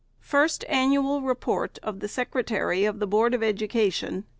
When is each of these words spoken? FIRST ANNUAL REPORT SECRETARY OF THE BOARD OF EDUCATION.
FIRST 0.21 0.65
ANNUAL 0.67 1.21
REPORT 1.21 1.77
SECRETARY 2.07 2.85
OF 2.85 2.97
THE 2.97 3.05
BOARD 3.05 3.35
OF 3.35 3.43
EDUCATION. 3.43 4.23